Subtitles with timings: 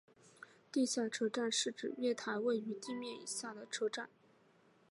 [0.71, 4.09] 地下车站是指月台位于地面以下的车站。